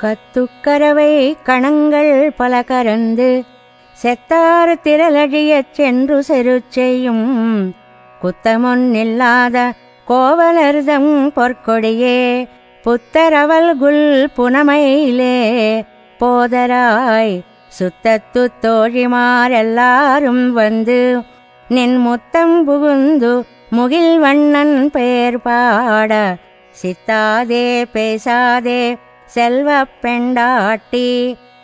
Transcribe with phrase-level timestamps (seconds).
[0.00, 3.30] கத்துக்கரவை கணங்கள் பல கரந்து
[3.96, 7.26] செத்தார் திரளழியச் சென்று செருச்செய்யும்
[8.20, 9.56] குத்தமொன்னில்லாத
[10.06, 12.20] கோவலர்தம் பொற்கொடியே
[12.84, 14.04] புத்தரவல்குல்
[14.36, 15.38] புனமையிலே
[16.20, 17.34] போதராய்
[17.72, 21.00] சுத்தத்து தோழிமாரெல்லாரும் வந்து
[21.66, 23.32] நின் முத்தம் புகுந்து
[23.70, 26.12] முகில் வண்ணன் பெயர் பாட
[26.76, 28.80] சித்தாதே பேசாதே
[29.29, 31.07] செல்வப் பெண்டாட்டி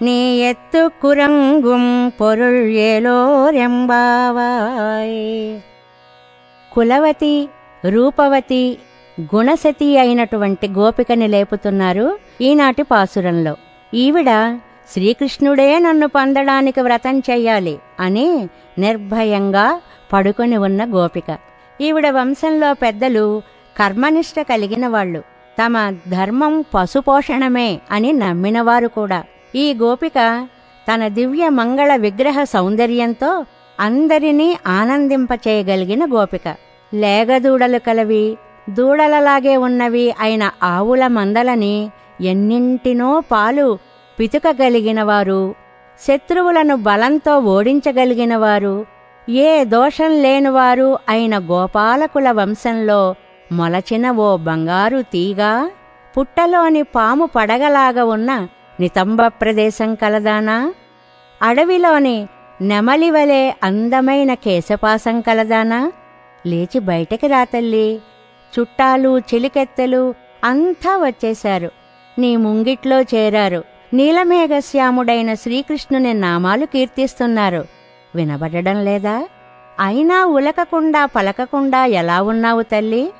[0.00, 1.90] நீ எத்து குரங்கும்
[2.20, 2.62] பொருள்
[3.84, 5.20] ఏలోరెంబావాయ్
[6.72, 7.34] కులవతి
[7.84, 8.64] రూపవతి
[9.18, 12.06] గుణసతి అయినటువంటి గోపికని లేపుతున్నారు
[12.40, 13.54] ఈనాటి పాసురంలో
[13.92, 14.30] ఈవిడ
[14.90, 18.26] శ్రీకృష్ణుడే నన్ను పొందడానికి వ్రతం చెయ్యాలి అని
[18.78, 19.66] నిర్భయంగా
[20.12, 21.30] పడుకొని ఉన్న గోపిక
[21.80, 23.26] ఈవిడ వంశంలో పెద్దలు
[23.76, 25.20] కర్మనిష్ట కలిగిన వాళ్ళు
[25.61, 25.75] తమ
[26.11, 29.19] ధర్మం పశుపోషణమే అని నమ్మినవారు కూడా.
[29.55, 30.17] ఈ గోపిక
[30.87, 33.31] తన దివ్య మంగళ విగ్రహ సౌందర్యంతో
[33.79, 36.47] అందరినీ ఆనందింపచేయగలిగిన గోపిక.
[36.91, 38.25] లేగదూడలు కలవి
[38.69, 41.75] దూడలలాగే ఉన్నవి అయిన ఆవుల మందలని
[42.21, 43.67] ఎన్నింటినో పాలు
[44.19, 45.41] పితుకగలిగినవారు
[45.99, 48.75] శత్రువులను బలంతో ఓడించగలిగినవారు
[49.29, 53.01] ఏ దోషం లేనివారు అయిన గోపాలకుల వంశంలో
[53.51, 55.69] మొలచిన ఓ బంగారు తీగ
[56.17, 58.47] పుట్టలోని పాము పడగలాగా ఉన్న
[58.79, 60.73] నితంబ ప్రదేశం కలదానా?
[61.41, 62.27] అడవిలోని
[62.61, 65.91] నెమలివలే అందమైన కేశపాసం కలదానా?
[66.47, 68.01] లేచి బయటకి రాతల్లి
[68.59, 71.71] చుట్టాలు చిలికెత్తెలు అంతా వచ్చేశారు.
[72.19, 73.63] నీ ముంగిట్లో చేరారు.
[73.93, 77.65] నీలమేఘశ్యాముడైన శ్రీకృష్ణుని నామాలు కీర్తిస్తున్నారు.
[78.15, 79.27] వినబడడం లేదా?
[79.79, 83.11] అయినా ఉలకకుండా పలకకుండా ఎలా ఉన్నావు తల్లి?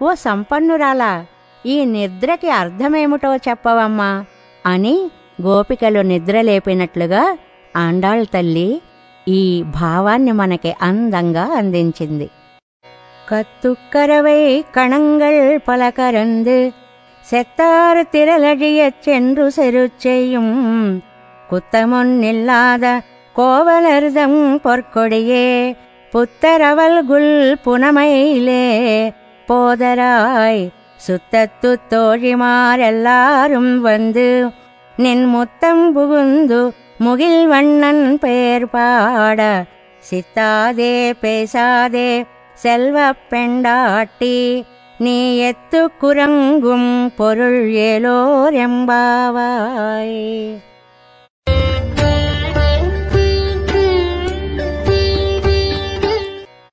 [0.00, 1.12] ఓ సంపన్నురాలా
[1.64, 4.10] ఈ నిద్రకి అర్థమేమిటో చెప్పవమ్మా
[4.64, 4.94] అని
[5.38, 7.22] గోపికలు నిద్రలేపినట్లుగా
[7.74, 8.68] ఆండాళ్ తల్లి
[9.26, 9.40] ఈ
[9.74, 12.28] భావాన్ని మనకి అందంగా అందించింది
[13.28, 14.38] கத்துக்கரவை
[14.70, 16.58] கணங்கள் பல கரந்து
[17.24, 20.54] செத்தார் திரளழியச் சென்று செருச்செய்யும்
[21.50, 22.84] குத்தமொன்னில்லாத
[23.36, 25.46] கோவலர்தம் பொற்கொடியே
[26.12, 27.32] புத்தரவல்குல்
[27.64, 28.64] புனமையிலே
[29.53, 30.61] சகோதராய்
[30.99, 34.25] சுத்தத்து தோழிமாரெல்லாரும் வந்து
[34.95, 36.59] நின் முத்தம் புகுந்து
[36.99, 39.39] முகில் வண்ணன் பெயர் பாட
[40.03, 42.09] சித்தாதே பேசாதே
[42.57, 42.97] செல்வ
[43.31, 44.35] பெண்டாட்டி
[44.99, 48.59] நீ எத்து குரங்கும் பொருள் ஏலோரெம்பாவாய்